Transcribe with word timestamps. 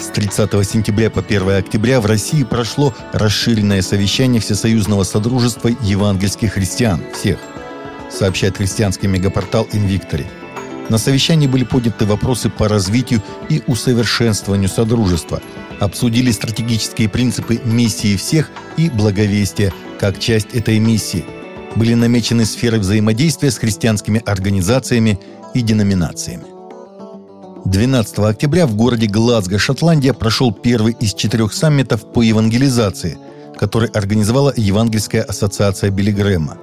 С 0.00 0.06
30 0.06 0.50
сентября 0.66 1.10
по 1.10 1.20
1 1.20 1.50
октября 1.50 2.00
в 2.00 2.06
России 2.06 2.42
прошло 2.42 2.94
расширенное 3.12 3.82
совещание 3.82 4.40
Всесоюзного 4.40 5.04
Содружества 5.04 5.68
евангельских 5.82 6.54
христиан, 6.54 7.02
всех, 7.12 7.38
сообщает 8.10 8.56
христианский 8.56 9.08
мегапортал 9.08 9.68
«Инвиктори». 9.72 10.26
На 10.88 10.96
совещании 10.96 11.46
были 11.46 11.64
подняты 11.64 12.06
вопросы 12.06 12.48
по 12.48 12.66
развитию 12.66 13.22
и 13.50 13.62
усовершенствованию 13.66 14.70
Содружества, 14.70 15.42
обсудили 15.80 16.30
стратегические 16.30 17.10
принципы 17.10 17.60
миссии 17.62 18.16
всех 18.16 18.50
и 18.78 18.88
благовестия 18.88 19.70
как 19.98 20.18
часть 20.18 20.54
этой 20.54 20.78
миссии. 20.78 21.26
Были 21.76 21.92
намечены 21.92 22.46
сферы 22.46 22.78
взаимодействия 22.78 23.50
с 23.50 23.58
христианскими 23.58 24.22
организациями 24.24 25.20
и 25.52 25.60
деноминациями. 25.60 26.59
12 27.70 28.18
октября 28.18 28.66
в 28.66 28.74
городе 28.74 29.06
Глазго, 29.06 29.56
Шотландия, 29.56 30.12
прошел 30.12 30.52
первый 30.52 30.96
из 30.98 31.14
четырех 31.14 31.52
саммитов 31.52 32.04
по 32.12 32.20
евангелизации, 32.20 33.16
который 33.56 33.88
организовала 33.90 34.52
Евангельская 34.56 35.22
ассоциация 35.22 35.90
Билли 35.90 36.10
Грэма. 36.10 36.58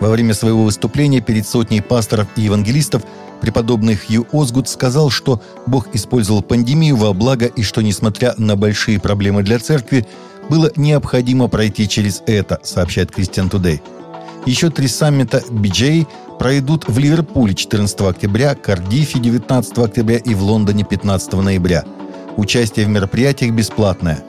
Во 0.00 0.08
время 0.08 0.32
своего 0.32 0.64
выступления 0.64 1.20
перед 1.20 1.46
сотней 1.46 1.82
пасторов 1.82 2.26
и 2.36 2.40
евангелистов 2.40 3.02
преподобный 3.42 3.96
Хью 3.96 4.26
Озгуд 4.32 4.66
сказал, 4.66 5.10
что 5.10 5.42
Бог 5.66 5.88
использовал 5.94 6.40
пандемию 6.40 6.96
во 6.96 7.12
благо 7.12 7.44
и 7.44 7.62
что, 7.62 7.82
несмотря 7.82 8.34
на 8.38 8.56
большие 8.56 8.98
проблемы 8.98 9.42
для 9.42 9.58
церкви, 9.58 10.06
было 10.48 10.72
необходимо 10.74 11.48
пройти 11.48 11.86
через 11.86 12.22
это, 12.26 12.60
сообщает 12.62 13.10
Christian 13.10 13.50
Today. 13.50 13.82
Еще 14.46 14.70
три 14.70 14.88
саммита 14.88 15.42
BJ 15.50 16.06
пройдут 16.38 16.88
в 16.88 16.98
Ливерпуле 16.98 17.54
14 17.54 18.00
октября, 18.02 18.54
Кардифе 18.54 19.18
19 19.18 19.78
октября 19.78 20.18
и 20.18 20.34
в 20.34 20.42
Лондоне 20.42 20.84
15 20.84 21.32
ноября. 21.34 21.84
Участие 22.36 22.86
в 22.86 22.88
мероприятиях 22.88 23.52
бесплатное. 23.52 24.22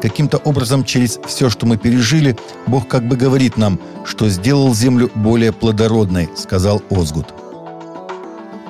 Каким-то 0.00 0.38
образом 0.38 0.84
через 0.84 1.18
все, 1.26 1.50
что 1.50 1.66
мы 1.66 1.76
пережили, 1.76 2.36
Бог 2.66 2.88
как 2.88 3.06
бы 3.06 3.16
говорит 3.16 3.56
нам, 3.56 3.78
что 4.04 4.28
сделал 4.28 4.74
землю 4.74 5.10
более 5.14 5.52
плодородной, 5.52 6.30
сказал 6.36 6.82
Озгуд. 6.90 7.34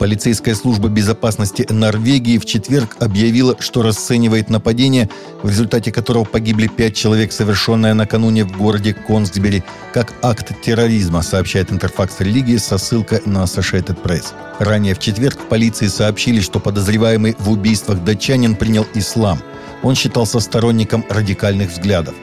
Полицейская 0.01 0.55
служба 0.55 0.89
безопасности 0.89 1.67
Норвегии 1.69 2.39
в 2.39 2.47
четверг 2.47 2.97
объявила, 3.01 3.55
что 3.61 3.83
расценивает 3.83 4.49
нападение, 4.49 5.11
в 5.43 5.51
результате 5.51 5.93
которого 5.93 6.25
погибли 6.25 6.69
пять 6.69 6.97
человек, 6.97 7.33
совершенное 7.33 7.93
накануне 7.93 8.45
в 8.45 8.57
городе 8.57 8.95
Консбери, 8.95 9.63
как 9.93 10.15
акт 10.23 10.53
терроризма, 10.63 11.21
сообщает 11.21 11.71
Интерфакс 11.71 12.19
Религии 12.21 12.57
со 12.57 12.79
ссылкой 12.79 13.21
на 13.27 13.43
Associated 13.43 14.03
Press. 14.03 14.29
Ранее 14.59 14.95
в 14.95 15.01
четверг 15.01 15.39
полиции 15.51 15.89
сообщили, 15.89 16.41
что 16.41 16.61
подозреваемый 16.61 17.37
в 17.39 17.51
убийствах 17.51 18.03
датчанин 18.03 18.57
принял 18.57 18.87
ислам. 18.95 19.39
Он 19.83 19.95
считался 19.95 20.41
сторонником 20.41 21.05
радикальных 21.11 21.73
взглядов. 21.73 22.15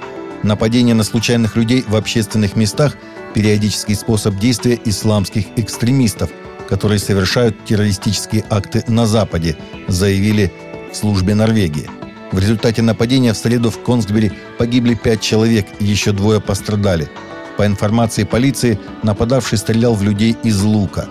Нападение 0.42 0.96
на 0.96 1.04
случайных 1.04 1.56
людей 1.56 1.86
в 1.88 1.96
общественных 1.96 2.56
местах– 2.56 2.98
периодический 3.36 3.94
способ 3.94 4.36
действия 4.40 4.80
исламских 4.84 5.46
экстремистов– 5.58 6.32
которые 6.68 7.00
совершают 7.00 7.66
террористические 7.66 8.44
акты 8.50 8.84
на 8.88 9.08
Западе, 9.08 9.58
заявили 9.88 10.52
в 10.92 10.96
службе 10.96 11.36
Норвегии. 11.36 11.90
В 12.32 12.40
результате 12.40 12.82
нападения 12.82 13.34
в 13.34 13.38
среду 13.38 13.72
в 13.72 13.82
Консбери 13.82 14.32
погибли 14.58 14.94
пять 14.96 15.22
человек, 15.22 15.66
еще 15.80 16.12
двое 16.12 16.42
пострадали. 16.42 17.10
По 17.58 17.66
информации 17.66 18.24
полиции, 18.24 18.80
нападавший 19.02 19.58
стрелял 19.58 19.96
в 19.96 20.04
людей 20.04 20.36
из 20.44 20.62
лука. 20.62 21.08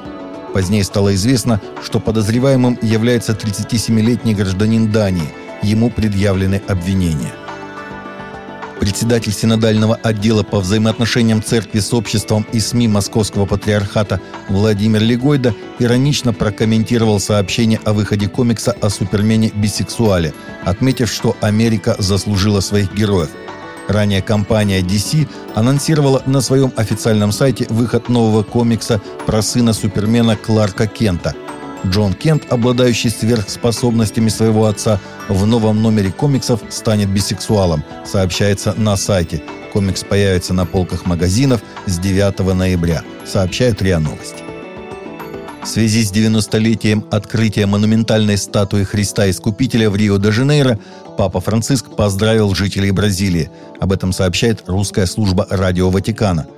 Позднее 0.52 0.84
стало 0.84 1.14
известно, 1.14 1.60
что 1.82 2.00
подозреваемым 2.00 2.78
является 2.82 3.32
37-летний 3.32 4.34
гражданин 4.34 4.90
Дании. 4.92 5.28
Ему 5.62 5.90
предъявлены 5.90 6.62
обвинения. 6.68 7.32
Председатель 8.80 9.32
синодального 9.32 9.94
отдела 9.94 10.42
по 10.42 10.60
взаимоотношениям 10.60 11.42
церкви 11.42 11.80
с 11.80 11.94
обществом 11.94 12.46
и 12.52 12.60
СМИ 12.60 12.88
Московского 12.88 13.46
патриархата 13.46 14.20
Владимир 14.48 15.00
Легойда 15.00 15.54
иронично 15.78 16.34
прокомментировал 16.34 17.18
сообщение 17.18 17.80
о 17.84 17.94
выходе 17.94 18.28
комикса 18.28 18.72
о 18.72 18.90
супермене-бисексуале, 18.90 20.34
отметив, 20.64 21.10
что 21.10 21.36
Америка 21.40 21.96
заслужила 21.98 22.60
своих 22.60 22.94
героев. 22.94 23.30
Ранее 23.88 24.20
компания 24.20 24.80
DC 24.82 25.26
анонсировала 25.54 26.22
на 26.26 26.42
своем 26.42 26.72
официальном 26.76 27.32
сайте 27.32 27.66
выход 27.70 28.08
нового 28.10 28.42
комикса 28.42 29.00
про 29.26 29.40
сына 29.40 29.72
Супермена 29.72 30.36
Кларка 30.36 30.86
Кента– 30.86 31.34
Джон 31.86 32.14
Кент, 32.14 32.52
обладающий 32.52 33.10
сверхспособностями 33.10 34.28
своего 34.28 34.66
отца, 34.66 35.00
в 35.28 35.46
новом 35.46 35.82
номере 35.82 36.10
комиксов 36.10 36.60
станет 36.68 37.08
бисексуалом, 37.08 37.84
сообщается 38.04 38.74
на 38.76 38.96
сайте. 38.96 39.42
Комикс 39.72 40.04
появится 40.04 40.54
на 40.54 40.66
полках 40.66 41.06
магазинов 41.06 41.60
с 41.86 41.98
9 41.98 42.54
ноября, 42.54 43.02
сообщают 43.24 43.82
РИА 43.82 43.98
Новости. 43.98 44.42
В 45.62 45.68
связи 45.68 46.04
с 46.04 46.12
90-летием 46.12 47.04
открытия 47.10 47.66
монументальной 47.66 48.38
статуи 48.38 48.84
Христа 48.84 49.28
Искупителя 49.28 49.90
в 49.90 49.96
Рио-де-Жанейро 49.96 50.78
Папа 51.18 51.40
Франциск 51.40 51.96
поздравил 51.96 52.54
жителей 52.54 52.92
Бразилии. 52.92 53.50
Об 53.80 53.90
этом 53.90 54.12
сообщает 54.12 54.62
русская 54.66 55.06
служба 55.06 55.46
Радио 55.50 55.90
Ватикана– 55.90 56.46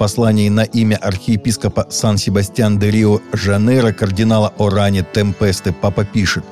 послании 0.00 0.48
на 0.48 0.62
имя 0.62 0.96
архиепископа 0.96 1.86
Сан-Себастьян 1.90 2.78
де 2.78 2.90
Рио-Жанейро 2.90 3.92
кардинала 3.92 4.50
Орани 4.58 5.02
Темпесты 5.02 5.74
папа 5.74 6.06
пишет 6.06 6.42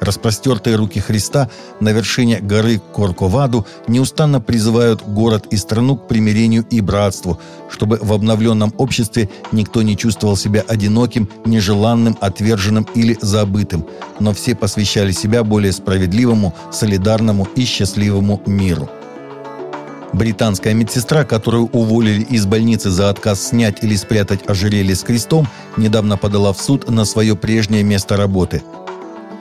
Распростертые 0.00 0.74
руки 0.74 0.98
Христа 0.98 1.48
на 1.78 1.92
вершине 1.92 2.40
горы 2.40 2.80
Корковаду 2.92 3.64
неустанно 3.86 4.40
призывают 4.40 5.02
город 5.02 5.46
и 5.52 5.56
страну 5.56 5.96
к 5.96 6.08
примирению 6.08 6.66
и 6.68 6.80
братству, 6.80 7.38
чтобы 7.70 8.00
в 8.02 8.12
обновленном 8.12 8.74
обществе 8.76 9.28
никто 9.52 9.82
не 9.82 9.96
чувствовал 9.96 10.36
себя 10.36 10.64
одиноким, 10.66 11.28
нежеланным, 11.44 12.18
отверженным 12.20 12.88
или 12.96 13.16
забытым, 13.20 13.86
но 14.18 14.34
все 14.34 14.56
посвящали 14.56 15.12
себя 15.12 15.44
более 15.44 15.72
справедливому, 15.72 16.52
солидарному 16.72 17.46
и 17.54 17.64
счастливому 17.64 18.42
миру. 18.46 18.88
Британская 20.14 20.74
медсестра, 20.74 21.24
которую 21.24 21.66
уволили 21.72 22.22
из 22.22 22.46
больницы 22.46 22.90
за 22.90 23.10
отказ 23.10 23.48
снять 23.48 23.82
или 23.82 23.96
спрятать 23.96 24.48
ожерелье 24.48 24.94
с 24.94 25.02
крестом, 25.02 25.48
недавно 25.76 26.16
подала 26.16 26.52
в 26.52 26.60
суд 26.60 26.88
на 26.88 27.04
свое 27.04 27.34
прежнее 27.34 27.82
место 27.82 28.16
работы. 28.16 28.62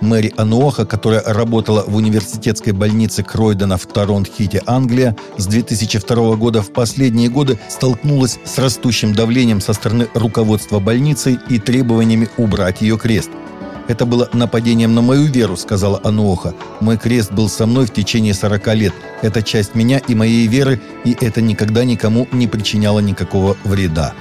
Мэри 0.02 0.34
Ануоха, 0.36 0.88
которая 0.88 1.22
работала 1.24 1.84
в 1.86 1.96
университетской 1.96 2.74
больнице 2.74 3.22
Кройдена 3.24 3.78
в 3.78 3.86
Торонт-Хите, 3.86 4.64
Англия, 4.66 5.16
с 5.38 5.46
2002 5.46 6.36
года 6.38 6.64
в 6.64 6.74
последние 6.74 7.30
годы 7.30 7.60
столкнулась 7.70 8.40
с 8.44 8.58
растущим 8.58 9.14
давлением 9.14 9.62
со 9.62 9.74
стороны 9.74 10.08
руководства 10.16 10.80
больницы 10.80 11.38
и 11.50 11.60
требованиями 11.60 12.30
убрать 12.38 12.82
ее 12.82 12.98
крест– 12.98 13.30
«Это 13.88 14.06
было 14.06 14.30
нападением 14.34 14.96
на 14.96 15.02
мою 15.02 15.26
веру»,— 15.26 15.58
сказала 15.58 16.00
Ануоха. 16.04 16.54
«Мой 16.80 16.98
крест 16.98 17.32
был 17.32 17.50
со 17.50 17.66
мной 17.66 17.86
в 17.86 17.94
течение 17.94 18.34
40 18.34 18.76
лет. 18.76 18.94
Это 19.22 19.44
часть 19.44 19.76
меня 19.76 19.98
и 19.98 20.16
моей 20.16 20.48
веры, 20.48 20.80
и 21.04 21.16
это 21.20 21.42
никогда 21.42 21.84
никому 21.84 22.28
не 22.32 22.48
причиняло 22.48 23.00
никакого 23.00 23.58
вреда». 23.64 24.14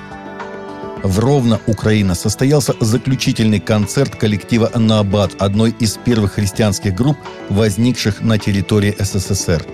В 1.04 1.18
Ровно, 1.18 1.60
Украина, 1.66 2.14
состоялся 2.14 2.74
заключительный 2.80 3.58
концерт 3.58 4.14
коллектива 4.14 4.70
«Наабат», 4.74 5.32
одной 5.40 5.74
из 5.80 5.96
первых 5.96 6.34
христианских 6.34 6.94
групп, 6.94 7.16
возникших 7.48 8.20
на 8.20 8.38
территории 8.38 8.94
СССР. 8.98 9.64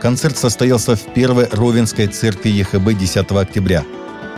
Концерт 0.00 0.38
состоялся 0.38 0.94
в 0.94 1.12
первой 1.12 1.48
Ровенской 1.50 2.06
церкви 2.06 2.50
ЕХБ 2.50 2.96
10 2.96 3.32
октября. 3.32 3.84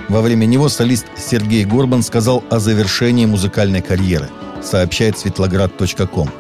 Во 0.09 0.23
время 0.23 0.47
него 0.47 0.69
солист 0.69 1.07
Сергей 1.17 1.65
Горбан 1.65 2.03
сказал 2.03 2.43
о 2.51 2.59
завершении 2.59 3.27
музыкальной 3.27 3.83
карьеры– 3.83 4.31
сообщает 4.63 5.19
светлоград.ком. 5.19 6.31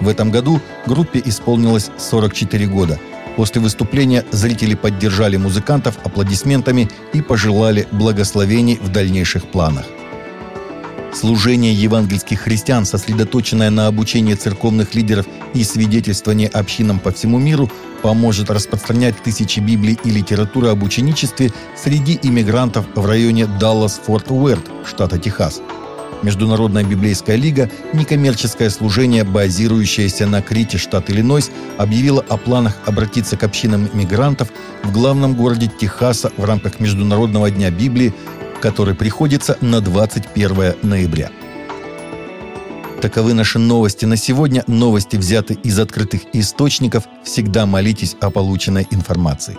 В 0.00 0.08
этом 0.08 0.30
году 0.30 0.60
группе 0.86 1.22
исполнилось 1.24 1.90
44 1.98 2.66
года. 2.66 2.98
После 3.36 3.60
выступления 3.60 4.24
зрители 4.30 4.74
поддержали 4.74 5.36
музыкантов 5.36 5.98
аплодисментами 6.04 6.88
и 7.12 7.20
пожелали 7.20 7.86
благословений 7.92 8.78
в 8.80 8.88
дальнейших 8.88 9.44
планах. 9.46 9.84
Служение 11.14 11.72
евангельских 11.72 12.40
христиан, 12.40 12.84
сосредоточенное 12.84 13.70
на 13.70 13.86
обучении 13.86 14.34
церковных 14.34 14.94
лидеров 14.94 15.26
и 15.54 15.64
свидетельствовании 15.64 16.46
общинам 16.46 16.98
по 16.98 17.10
всему 17.10 17.38
миру, 17.38 17.70
поможет 18.02 18.50
распространять 18.50 19.22
тысячи 19.22 19.60
Библий 19.60 19.98
и 20.04 20.10
литературы 20.10 20.68
об 20.68 20.82
ученичестве 20.82 21.52
среди 21.74 22.18
иммигрантов 22.22 22.84
в 22.94 23.06
районе 23.06 23.46
Даллас-Форт 23.46 24.30
Уэрт, 24.30 24.70
штата 24.84 25.18
Техас– 25.18 25.62
Международная 26.26 26.82
библейская 26.82 27.36
лига, 27.36 27.70
некоммерческое 27.92 28.68
служение, 28.70 29.22
базирующееся 29.22 30.26
на 30.26 30.42
Крите, 30.42 30.76
штат 30.76 31.08
Иллинойс, 31.08 31.52
объявило 31.78 32.24
о 32.28 32.36
планах 32.36 32.74
обратиться 32.84 33.36
к 33.36 33.44
общинам 33.44 33.88
мигрантов 33.92 34.48
в 34.82 34.90
главном 34.92 35.36
городе 35.36 35.70
Техаса 35.80 36.32
в 36.36 36.44
рамках 36.44 36.80
Международного 36.80 37.48
дня 37.48 37.70
Библии, 37.70 38.12
который 38.60 38.96
приходится 38.96 39.56
на 39.60 39.80
21 39.80 40.74
ноября. 40.82 41.30
Таковы 43.00 43.32
наши 43.32 43.60
новости 43.60 44.04
на 44.04 44.16
сегодня. 44.16 44.64
Новости 44.66 45.14
взяты 45.14 45.54
из 45.62 45.78
открытых 45.78 46.22
источников. 46.32 47.04
Всегда 47.22 47.66
молитесь 47.66 48.16
о 48.20 48.30
полученной 48.30 48.88
информации. 48.90 49.56